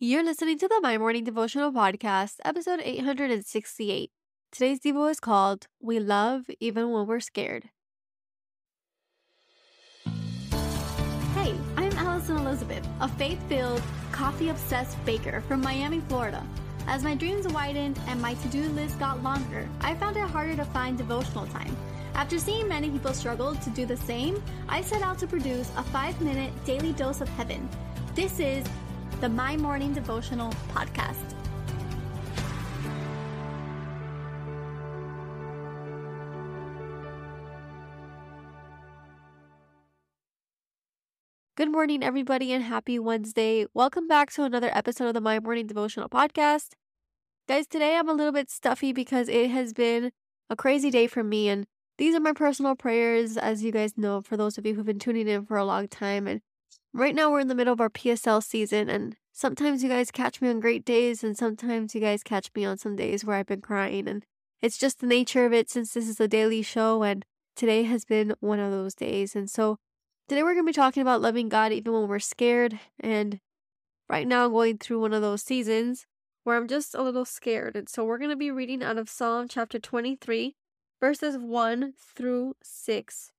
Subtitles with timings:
[0.00, 4.12] You're listening to the My Morning Devotional Podcast, episode 868.
[4.52, 7.70] Today's Devo is called We Love Even When We're Scared.
[11.34, 13.82] Hey, I'm Alison Elizabeth, a faith filled,
[14.12, 16.46] coffee obsessed baker from Miami, Florida.
[16.86, 20.54] As my dreams widened and my to do list got longer, I found it harder
[20.54, 21.76] to find devotional time.
[22.14, 25.82] After seeing many people struggle to do the same, I set out to produce a
[25.82, 27.68] five minute daily dose of heaven.
[28.14, 28.64] This is
[29.20, 31.34] the My Morning Devotional Podcast.
[41.56, 43.66] Good morning, everybody, and happy Wednesday.
[43.74, 46.74] Welcome back to another episode of the My Morning Devotional Podcast.
[47.48, 50.12] Guys, today I'm a little bit stuffy because it has been
[50.48, 51.66] a crazy day for me, and
[51.96, 55.00] these are my personal prayers, as you guys know, for those of you who've been
[55.00, 56.28] tuning in for a long time.
[56.28, 56.40] And
[56.92, 60.40] right now we're in the middle of our PSL season, and sometimes you guys catch
[60.40, 63.46] me on great days, and sometimes you guys catch me on some days where I've
[63.46, 64.08] been crying.
[64.08, 64.24] And
[64.60, 68.04] it's just the nature of it since this is a daily show, and today has
[68.04, 69.36] been one of those days.
[69.36, 69.78] And so
[70.28, 72.78] today we're going to be talking about loving God even when we're scared.
[72.98, 73.40] And
[74.08, 76.06] right now, I'm going through one of those seasons
[76.44, 77.76] where I'm just a little scared.
[77.76, 80.56] And so we're going to be reading out of Psalm chapter 23,
[81.00, 83.32] verses 1 through 6.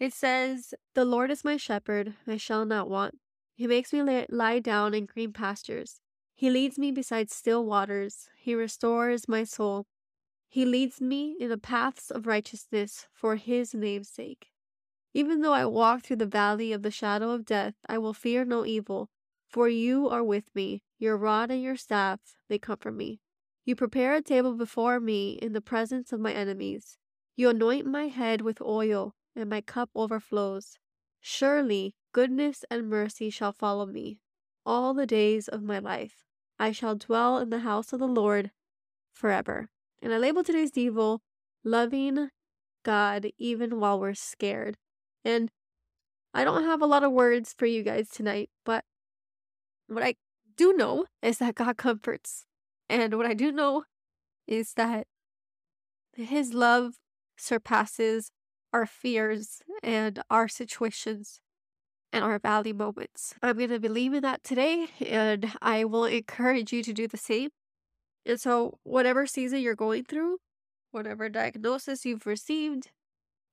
[0.00, 3.18] It says, The Lord is my shepherd, I shall not want.
[3.54, 6.00] He makes me lie down in green pastures.
[6.34, 8.28] He leads me beside still waters.
[8.36, 9.86] He restores my soul.
[10.48, 14.50] He leads me in the paths of righteousness for his name's sake.
[15.12, 18.44] Even though I walk through the valley of the shadow of death, I will fear
[18.44, 19.10] no evil,
[19.48, 20.82] for you are with me.
[20.98, 23.20] Your rod and your staff, they comfort me.
[23.64, 26.98] You prepare a table before me in the presence of my enemies.
[27.36, 30.78] You anoint my head with oil and my cup overflows.
[31.20, 34.18] Surely goodness and mercy shall follow me
[34.66, 36.24] all the days of my life.
[36.58, 38.50] I shall dwell in the house of the Lord
[39.12, 39.68] forever.
[40.00, 41.20] And I label today's Devo
[41.64, 42.30] loving
[42.84, 44.76] God even while we're scared.
[45.24, 45.50] And
[46.32, 48.84] I don't have a lot of words for you guys tonight, but
[49.86, 50.16] what I
[50.56, 52.46] do know is that God comforts.
[52.88, 53.84] And what I do know
[54.46, 55.06] is that
[56.14, 56.94] His love
[57.36, 58.30] surpasses
[58.74, 61.40] our fears and our situations
[62.12, 63.34] and our valley moments.
[63.40, 67.16] I'm going to believe in that today, and I will encourage you to do the
[67.16, 67.50] same.
[68.26, 70.38] And so, whatever season you're going through,
[70.90, 72.90] whatever diagnosis you've received,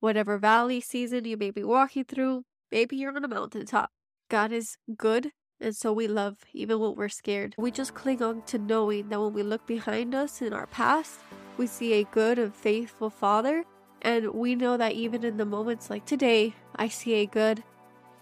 [0.00, 3.90] whatever valley season you may be walking through, maybe you're on a mountaintop.
[4.28, 7.54] God is good, and so we love even when we're scared.
[7.58, 11.20] We just cling on to knowing that when we look behind us in our past,
[11.58, 13.64] we see a good and faithful Father
[14.02, 17.62] and we know that even in the moments like today, I see a good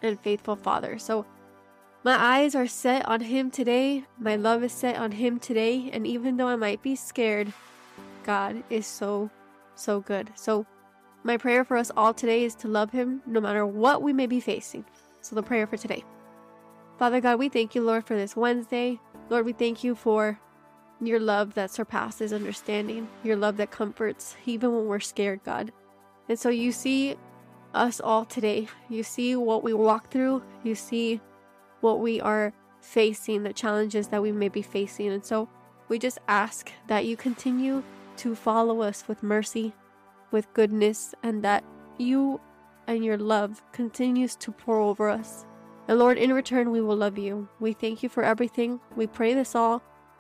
[0.03, 0.99] and faithful Father.
[0.99, 1.27] So
[2.05, 4.05] my eyes are set on Him today.
[4.19, 5.91] My love is set on Him today.
[5.93, 7.53] And even though I might be scared,
[8.25, 9.31] God is so,
[9.75, 10.31] so good.
[10.35, 10.67] So
[11.25, 14.27] my prayer for us all today is to love Him no matter what we may
[14.27, 14.85] be facing.
[15.23, 16.05] So the prayer for today.
[16.99, 19.01] Father God, we thank you, Lord, for this Wednesday.
[19.31, 20.39] Lord, we thank you for
[21.01, 25.73] your love that surpasses understanding, your love that comforts even when we're scared, God.
[26.29, 27.17] And so you see
[27.75, 28.69] us all today.
[28.89, 31.21] You see what we walk through, you see
[31.81, 35.09] what we are facing, the challenges that we may be facing.
[35.13, 35.49] And so
[35.89, 37.83] we just ask that you continue
[38.19, 39.73] to follow us with mercy,
[40.31, 41.65] with goodness, and that
[41.99, 42.41] you
[42.87, 45.47] and your love continues to pour over us.
[45.89, 47.49] And Lord, in return, we will love you.
[47.59, 48.81] We thank you for everything.
[48.95, 49.83] We pray this all